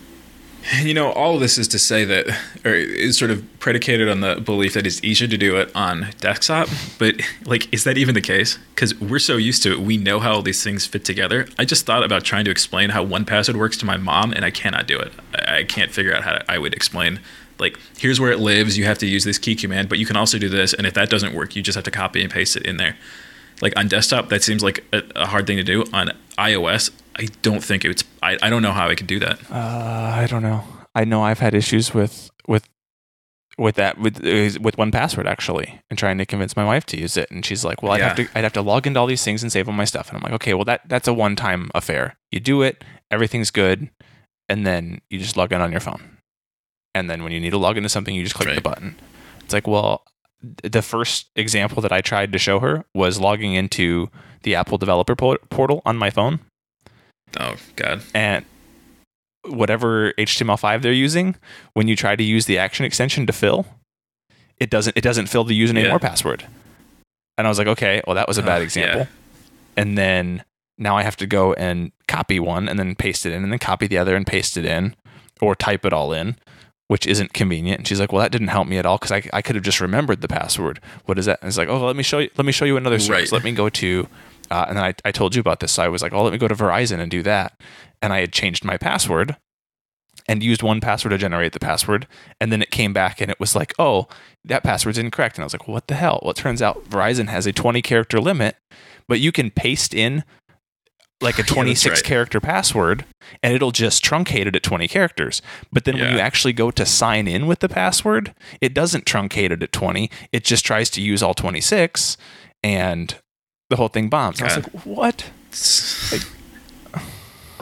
[0.83, 2.29] You know, all of this is to say that,
[2.64, 6.09] or is sort of predicated on the belief that it's easier to do it on
[6.20, 6.68] desktop.
[6.99, 8.59] But, like, is that even the case?
[8.75, 11.49] Because we're so used to it, we know how all these things fit together.
[11.59, 14.44] I just thought about trying to explain how one password works to my mom, and
[14.44, 15.12] I cannot do it.
[15.35, 17.20] I can't figure out how I would explain,
[17.59, 18.79] like, here's where it lives.
[18.79, 20.73] You have to use this key command, but you can also do this.
[20.73, 22.96] And if that doesn't work, you just have to copy and paste it in there.
[23.62, 25.85] Like, on desktop, that seems like a, a hard thing to do.
[25.92, 28.02] On iOS, I don't think it's.
[28.22, 29.38] I, I don't know how I could do that.
[29.50, 29.54] Uh,
[30.14, 30.64] I don't know.
[30.94, 32.66] I know I've had issues with with
[33.59, 34.18] with that with
[34.59, 37.62] with one password actually, and trying to convince my wife to use it, and she's
[37.64, 38.09] like, "Well, I'd Yeah.
[38.09, 40.09] have to I'd have to log into all these things and save all my stuff,"
[40.09, 42.16] and I'm like, "Okay, well that that's a one time affair.
[42.33, 43.90] You do it, everything's good,
[44.48, 46.18] and then you just log in on your phone,
[46.94, 48.96] and then when you need to log into something, you just click the button."
[49.44, 50.04] It's like, well,
[50.62, 54.11] the first example that I tried to show her was logging into
[54.42, 56.40] the Apple Developer Portal on my phone
[57.38, 58.02] Oh, God.
[58.14, 58.44] and
[59.46, 61.36] whatever HTML5 they're using,
[61.72, 63.66] when you try to use the action extension to fill,
[64.58, 65.94] it doesn't it doesn't fill the username Yeah.
[65.94, 66.46] or password.
[67.38, 69.00] And I was like, okay, well that was a bad Ugh, example.
[69.00, 69.06] yeah.
[69.76, 70.44] And then
[70.76, 73.58] now I have to go and copy one and then paste it in and then
[73.58, 74.94] copy the other and paste it in
[75.40, 76.36] or type it all in,
[76.88, 77.78] which isn't convenient.
[77.78, 79.64] And she's like, well that didn't help me at all because I, I could have
[79.64, 80.80] just remembered the password.
[81.06, 81.40] What is that?
[81.40, 83.08] And it's like, oh, let me show you let me show you another source.
[83.18, 83.32] Right.
[83.32, 84.06] Let me go to
[84.50, 85.72] uh, and then I, I told you about this.
[85.72, 87.60] So I was like, oh, let me go to Verizon and do that.
[88.02, 89.36] And I had changed my password
[90.26, 92.06] and used one password to generate the password.
[92.40, 94.08] And then it came back and it was like, oh,
[94.44, 95.36] that password's incorrect.
[95.36, 96.20] And I was like, what the hell?
[96.22, 98.56] Well, it turns out Verizon has a 20 character limit,
[99.08, 100.24] but you can paste in
[101.20, 102.04] like a Yeah, 26 right.
[102.04, 103.04] character password
[103.42, 105.42] and it'll just truncate it at 20 characters.
[105.72, 109.50] But then when you actually go to sign in with the password, it doesn't truncate
[109.50, 110.10] it at 20.
[110.32, 112.16] It just tries to use all 26
[112.62, 113.14] and
[113.70, 114.40] the whole thing bombs.
[114.40, 115.30] And I was like, what?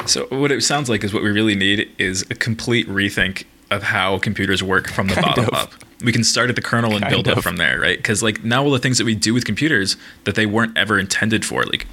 [0.07, 3.85] So what it sounds like is what we really need is a complete rethink of
[3.85, 5.55] how computers work from the bottom of.
[5.55, 5.73] up.
[6.03, 7.99] We can start at the kernel and Kind build up from there, right?
[7.99, 10.99] Because like now all the things that we do with computers that they weren't ever
[10.99, 11.87] intended for, like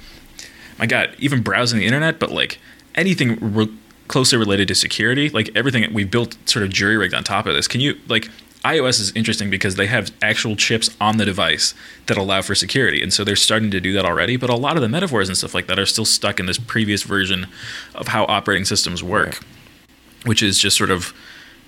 [0.78, 2.58] my God, even browsing the internet, but like
[2.94, 3.74] anything re-
[4.08, 7.54] closely related to security, like everything we've built sort of jury rigged on top of
[7.54, 7.68] this.
[7.68, 8.30] Can you like
[8.64, 11.74] iOS is interesting because they have actual chips on the device
[12.06, 13.02] that allow for security.
[13.02, 14.36] And so they're starting to do that already.
[14.36, 16.58] But a lot of the metaphors and stuff like that are still stuck in this
[16.58, 17.46] previous version
[17.94, 19.44] of how operating systems work,
[20.24, 21.14] which is just sort of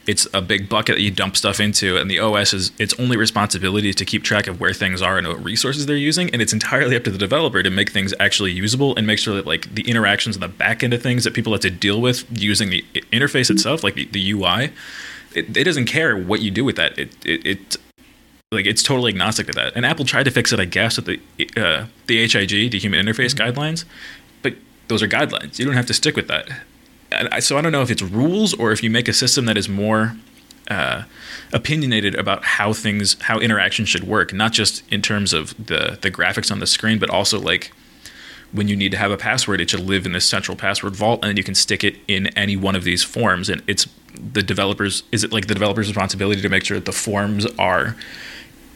[0.09, 3.16] it's a big bucket that you dump stuff into and the os is its only
[3.16, 6.40] responsibility is to keep track of where things are and what resources they're using and
[6.40, 9.46] it's entirely up to the developer to make things actually usable and make sure that
[9.46, 12.24] like the interactions on the back end of things that people have to deal with
[12.40, 14.70] using the interface itself like the, the ui
[15.38, 16.98] it, it doesn't care what you do with that.
[16.98, 17.77] It, it, it
[18.51, 19.74] like it's totally agnostic to that.
[19.77, 21.20] And apple tried to fix it i guess with the
[21.57, 23.85] uh, the hig the human interface guidelines
[24.42, 24.55] but
[24.88, 25.59] those are guidelines.
[25.59, 26.48] You don't have to stick with that.
[27.11, 29.46] And I, so I don't know if it's rules or if you make a system
[29.46, 30.16] that is more
[30.68, 31.05] uh,
[31.53, 36.11] opinionated about how things, how interactions should work, not just in terms of the the
[36.11, 37.72] graphics on the screen, but also like
[38.52, 41.20] when you need to have a password, it should live in this central password vault,
[41.22, 43.48] and then you can stick it in any one of these forms.
[43.48, 45.02] And it's the developers.
[45.12, 47.96] Is it like the developer's responsibility to make sure that the forms are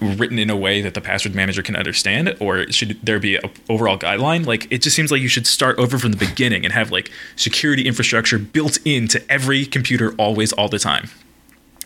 [0.02, 3.42] written in a way that the password manager can understand or should there be an
[3.68, 6.74] overall guideline like it just seems like you should start over from the beginning and
[6.74, 11.08] have like security infrastructure built into every computer always all the time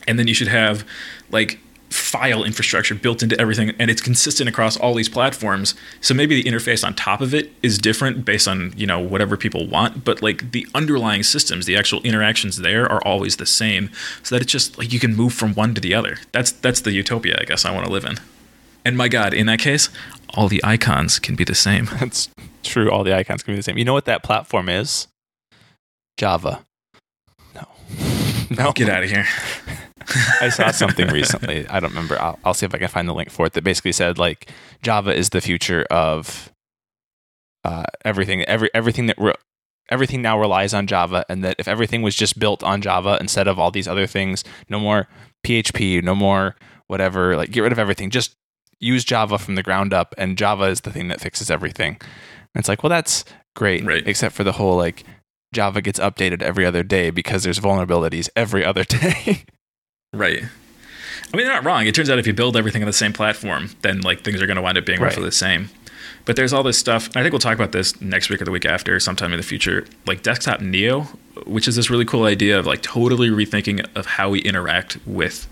[0.09, 0.87] and then you should have
[1.31, 1.59] like
[1.97, 6.49] file infrastructure built into everything and it's consistent across all these platforms so maybe the
[6.49, 10.23] interface on top of it is different based on you know whatever people want but
[10.23, 13.91] like the underlying systems the actual interactions there are always the same
[14.23, 16.81] so that it's just like you can move from one to the other that's that's
[16.83, 18.17] the utopia i guess i want to live in
[18.85, 19.89] and my god in that case
[20.35, 22.29] all the icons can be the same That's
[22.63, 22.91] true.
[22.91, 23.79] All the icons can be the same.
[23.79, 25.09] You know what that platform is?
[26.17, 26.65] Java.
[27.55, 27.69] No.
[28.51, 28.73] No.
[28.73, 29.27] get out of here
[30.41, 31.67] I saw something recently.
[31.69, 32.21] I don't remember.
[32.21, 34.51] I'll, I'll see if I can find the link for it that basically said like
[34.83, 36.53] Java is the future of
[37.65, 38.43] uh, everything.
[38.45, 39.35] Every everything that re-
[39.91, 43.49] everything now relies on Java, and that if everything was just built on Java instead
[43.49, 45.09] of all these other things, no more
[45.45, 47.37] PHP, no more whatever.
[47.37, 48.11] Like get rid of everything.
[48.11, 48.37] Just
[48.79, 51.97] use Java from the ground up, and Java is the thing that fixes everything.
[52.55, 54.07] And it's like, well, that's great, Right.
[54.07, 55.05] except for the whole like
[55.53, 59.45] Java gets updated every other day because there's vulnerabilities every other day.
[60.17, 60.43] Right.
[60.43, 61.87] I mean, they're not wrong.
[61.87, 64.47] It turns out if you build everything on the same platform, then like things are
[64.47, 65.69] going to wind up being roughly the same.
[66.25, 67.07] But there's all this stuff.
[67.09, 69.37] and I think we'll talk about this next week or the week after, sometime in
[69.37, 69.87] the future.
[70.07, 71.03] Like Desktop Neo,
[71.47, 75.47] which is this really cool idea of like totally rethinking of how we interact with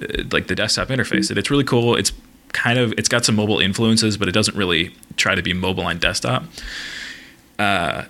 [0.00, 1.28] uh, like the desktop interface.
[1.30, 1.96] And it's really cool.
[1.96, 2.12] It's
[2.52, 5.84] kind of it's got some mobile influences, but it doesn't really try to be mobile
[5.84, 6.44] on desktop.
[7.58, 8.04] Uh,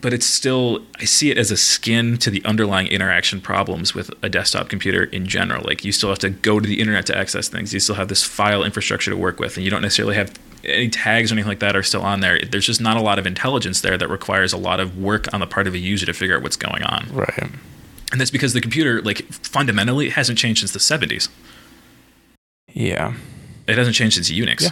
[0.00, 4.10] but it's still I see it as a skin to the underlying interaction problems with
[4.22, 5.64] a desktop computer in general.
[5.64, 7.72] Like you still have to go to the internet to access things.
[7.74, 10.32] You still have this file infrastructure to work with, and you don't necessarily have
[10.64, 12.40] any tags or anything like that are still on there.
[12.40, 15.40] There's just not a lot of intelligence there that requires a lot of work on
[15.40, 17.06] the part of a user to figure out what's going on.
[17.12, 17.50] Right.
[18.12, 21.28] And that's because the computer, like fundamentally, hasn't changed since the 70s.
[22.72, 23.14] Yeah.
[23.66, 24.62] It hasn't changed since Unix.
[24.62, 24.70] Yeah.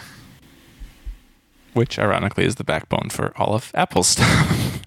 [1.72, 4.82] Which, ironically, is the backbone for all of Apple's stuff.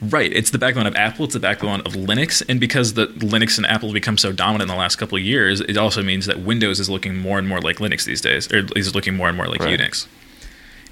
[0.00, 0.32] Right.
[0.32, 1.24] It's the backbone of Apple.
[1.24, 2.42] It's the backbone of Linux.
[2.48, 5.60] And because the Linux and Apple become so dominant in the last couple of years,
[5.60, 8.66] it also means that Windows is looking more and more like Linux these days, or
[8.76, 9.78] is looking more and more like Right.
[9.78, 10.06] Unix.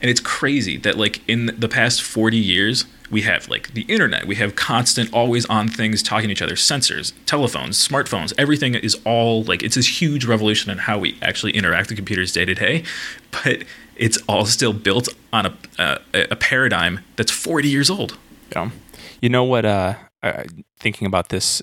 [0.02, 4.26] And it's crazy that like in the past 40 years, we have like the internet,
[4.26, 8.96] we have constant, always on things talking to each other, sensors, telephones, smartphones, everything is
[9.04, 12.54] all like it's this huge revolution in how we actually interact with computers day to
[12.54, 12.82] day.
[13.30, 13.64] But
[13.94, 15.98] it's all still built on a, a,
[16.32, 18.18] a paradigm that's 40 years old.
[18.52, 18.70] Yeah.
[19.20, 19.64] You know what?
[19.64, 20.44] Uh, uh,
[20.78, 21.62] thinking about this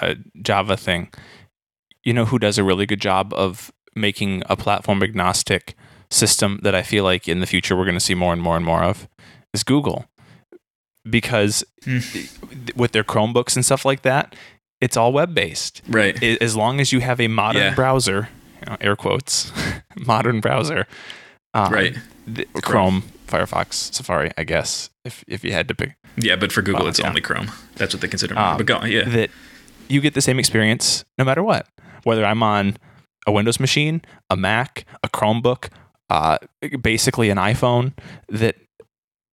[0.00, 1.08] uh, Java thing,
[2.04, 5.74] you know who does a really good job of making a platform agnostic
[6.10, 8.56] system that I feel like in the future we're going to see more and more
[8.56, 9.08] and more of
[9.54, 10.06] is Google,
[11.08, 11.64] because
[12.76, 14.34] with their Chromebooks and stuff like that,
[14.80, 15.82] it's all web based.
[15.88, 16.20] Right.
[16.22, 17.74] As long as you have a modern Yeah.
[17.74, 18.28] browser,
[18.60, 19.52] you know, air quotes,
[19.96, 20.86] modern browser,
[21.54, 21.96] um, Right.
[22.32, 22.62] th- Chrome.
[22.62, 26.80] Chrome, Firefox, Safari, I guess, if if you had to pick Yeah, but for Google,
[26.82, 27.08] Well, it's yeah.
[27.08, 27.50] only Chrome.
[27.76, 28.38] That's what they consider.
[28.38, 29.08] Um, but go yeah.
[29.08, 29.30] that
[29.88, 31.66] you get the same experience no matter what.
[32.04, 32.76] Whether I'm on
[33.26, 35.68] a Windows machine, a Mac, a Chromebook,
[36.08, 36.38] uh,
[36.80, 37.92] basically an iPhone,
[38.28, 38.56] that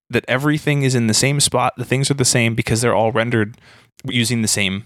[0.10, 1.74] that everything is in the same spot.
[1.78, 3.58] The things are the same because they're all rendered
[4.06, 4.86] using the same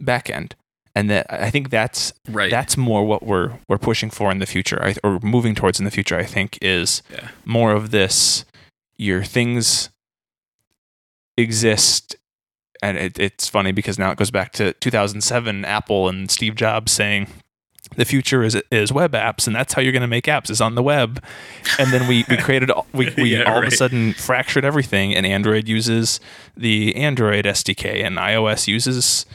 [0.00, 0.52] backend.
[0.94, 2.50] And that I think that's right.
[2.50, 5.86] that's more what we're we're pushing for in the future, I, or moving towards in
[5.86, 6.18] the future.
[6.18, 7.30] I think is yeah.
[7.46, 8.44] more of this
[8.96, 9.90] your things
[11.36, 12.16] exist
[12.82, 16.92] and it, it's funny because now it goes back to 2007 apple and steve jobs
[16.92, 17.26] saying
[17.96, 20.60] the future is is web apps and that's how you're going to make apps is
[20.60, 21.22] on the web
[21.78, 25.14] and then we, we created all- we, we Yeah, all of a sudden fractured everything
[25.14, 26.20] and android uses
[26.56, 29.26] the android sdk and ios uses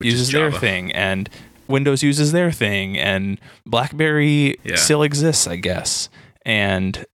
[0.00, 1.28] uses their thing and
[1.68, 4.76] windows uses their thing and blackberry Yeah.
[4.76, 6.08] still exists i guess
[6.44, 7.04] and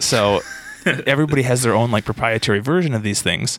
[0.00, 0.40] so
[1.06, 3.58] everybody has their own like proprietary version of these things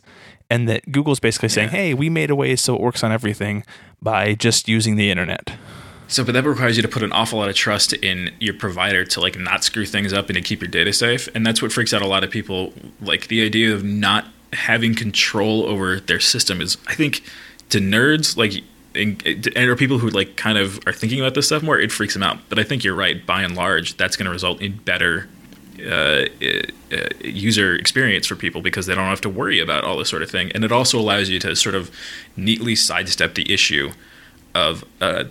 [0.50, 1.76] and that google's basically saying Yeah.
[1.78, 3.64] hey we made a way so it works on everything
[4.02, 5.52] by just using the internet
[6.08, 9.04] So, but that requires you to put an awful lot of trust in your provider
[9.04, 11.28] to like not screw things up and to keep your data safe.
[11.34, 12.72] And that's what freaks out a lot of people.
[13.00, 17.22] Like the idea of not having control over their system is, I think,
[17.70, 18.62] to nerds like.
[18.94, 19.22] And
[19.54, 22.14] and or people who like kind of are thinking about this stuff more, it freaks
[22.14, 22.38] them out.
[22.48, 23.26] But I think you're right.
[23.26, 25.28] By and large, that's going to result in better
[25.86, 26.24] uh,
[26.90, 30.22] uh, user experience for people because they don't have to worry about all this sort
[30.22, 30.50] of thing.
[30.54, 31.90] And it also allows you to sort of
[32.38, 33.90] neatly sidestep the issue
[34.54, 35.24] of uh,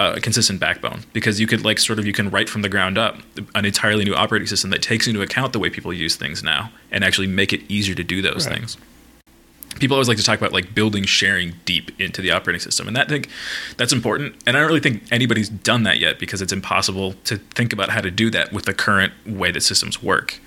[0.00, 2.98] a consistent backbone because you could like sort of you can write from the ground
[2.98, 3.18] up
[3.54, 6.72] an entirely new operating system that takes into account the way people use things now
[6.90, 8.56] and actually make it easier to do those Right.
[8.58, 8.76] things
[9.80, 12.96] people always like to talk about like building sharing deep into the operating system and
[12.96, 13.24] that thing
[13.76, 17.36] that's important and i don't really think anybody's done that yet because it's impossible to
[17.36, 20.40] think about how to do that with the current way that systems work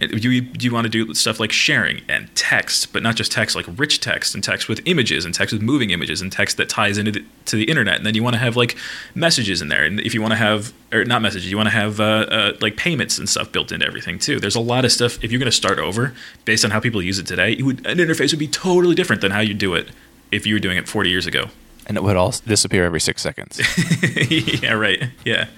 [0.00, 3.30] do you, do you want to do stuff like sharing and text but not just
[3.30, 6.56] text like rich text and text with images and text with moving images and text
[6.56, 8.76] that ties into the, to the internet and then you want to have like
[9.14, 11.74] messages in there and if you want to have or not messages you want to
[11.74, 14.40] have uh, uh, like payments and stuff built into everything too.
[14.40, 17.02] There's a lot of stuff if you're going to start over based on how people
[17.02, 19.74] use it today it would, an interface would be totally different than how you do
[19.74, 19.90] it
[20.32, 21.46] if you were doing it 40 years ago.
[21.86, 23.60] And it would all disappear every six seconds.
[24.30, 25.10] Yeah right.
[25.24, 25.48] Yeah.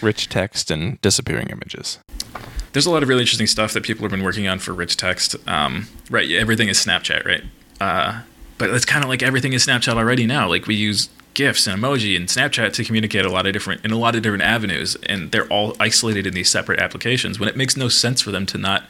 [0.00, 1.98] Rich text and disappearing images
[2.76, 4.98] there's a lot of really interesting stuff that people have been working on for rich
[4.98, 5.34] text.
[5.48, 7.42] Um, right, everything is Snapchat, right?
[7.80, 8.20] Uh,
[8.58, 10.46] but it's kind of like everything is Snapchat already now.
[10.46, 13.92] Like we use GIFs and emoji and Snapchat to communicate a lot of different in
[13.92, 17.40] a lot of different avenues, and they're all isolated in these separate applications.
[17.40, 18.84] When it makes no sense for them to not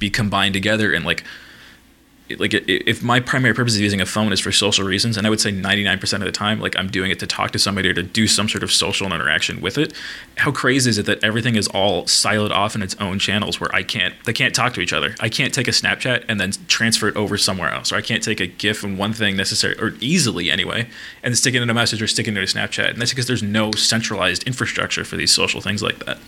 [0.00, 1.22] be combined together and like.
[2.36, 5.30] Like if my primary purpose of using a phone is for social reasons, and I
[5.30, 7.94] would say 99% of the time, like I'm doing it to talk to somebody or
[7.94, 9.92] to do some sort of social interaction with it.
[10.36, 13.74] How crazy is it that everything is all siloed off in its own channels where
[13.74, 15.14] I can't, they can't talk to each other.
[15.20, 18.22] I can't take a Snapchat and then transfer it over somewhere else, or I can't
[18.22, 20.88] take a GIF and one thing necessary or easily anyway,
[21.22, 22.90] and stick it in a message or stick it into a Snapchat.
[22.90, 26.18] And that's because there's no centralized infrastructure for these social things like that.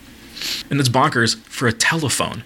[0.70, 2.44] And it's bonkers for a telephone.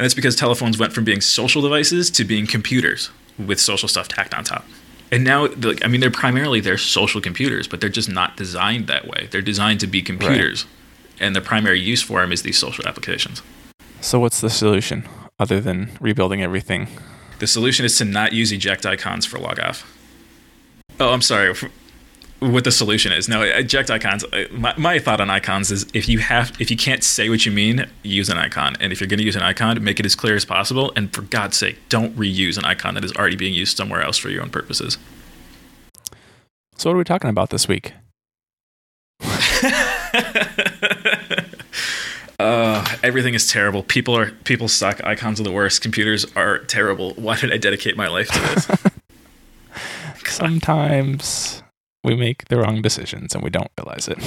[0.00, 4.08] And that's because telephones went from being social devices to being computers with social stuff
[4.08, 4.64] tacked on top.
[5.12, 8.86] And now, like, I mean, they're primarily they're social computers, but they're just not designed
[8.86, 9.28] that way.
[9.30, 10.64] They're designed to be computers,
[11.20, 13.42] and the primary use for them is these social applications.
[14.00, 15.06] so what's the solution
[15.38, 16.88] other than rebuilding everything
[17.38, 19.84] The solution is to not use eject icons for log off.
[20.98, 21.54] Oh, I'm sorry.
[22.40, 23.28] What the solution is?
[23.28, 24.24] No, eject icons.
[24.50, 27.52] My, my thought on icons is if you have, if you can't say what you
[27.52, 28.76] mean, use an icon.
[28.80, 30.90] And if you're going to use an icon, make it as clear as possible.
[30.96, 34.16] And for God's sake, don't reuse an icon that is already being used somewhere else
[34.16, 34.96] for your own purposes.
[36.76, 37.92] So what are we talking about this week?
[42.40, 43.82] Uh, everything is terrible.
[43.82, 45.04] People are people suck.
[45.04, 45.82] Icons are the worst.
[45.82, 47.12] Computers are terrible.
[47.16, 48.70] Why did I dedicate my life to this?
[50.24, 51.62] Sometimes
[52.04, 54.18] we make the wrong decisions and we don't realize it.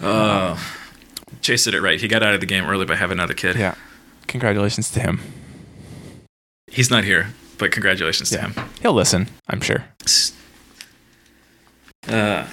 [0.00, 0.58] uh,
[1.40, 2.00] Chase did it right.
[2.00, 3.56] He got out of the game early by having another kid.
[3.56, 3.74] yeah.
[4.26, 5.20] Congratulations to him.
[6.70, 8.48] He's not here, but congratulations Yeah.
[8.48, 8.68] to him.
[8.82, 9.84] He'll listen, I'm sure.
[12.06, 12.46] Uh,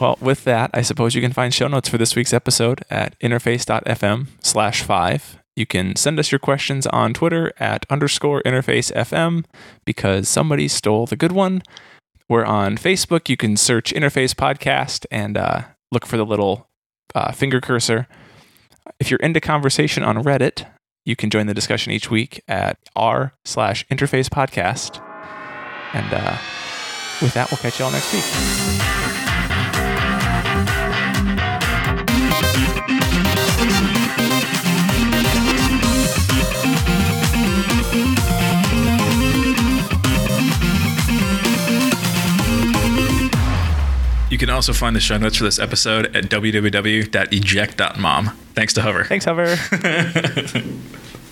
[0.00, 3.16] Well, with that, I suppose you can find show notes for this week's episode at
[3.20, 5.38] interface.fm slash five.
[5.56, 9.44] You can send us your questions on Twitter at underscore interface FM
[9.84, 11.62] because somebody stole the good one.
[12.28, 13.28] We're on Facebook.
[13.28, 16.68] You can search Interface Podcast and uh, look for the little
[17.14, 18.08] uh, finger cursor.
[18.98, 20.66] If you're into conversation on Reddit,
[21.04, 25.02] you can join the discussion each week at r slash interface podcast.
[25.92, 26.36] And uh,
[27.22, 29.03] with that, we'll catch you all next week.
[44.34, 48.26] You can also find the show notes for this episode at www.eject.mom.
[48.54, 49.04] Thanks to Hover.
[49.04, 49.56] Thanks, Hover.